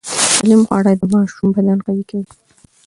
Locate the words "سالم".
0.35-0.61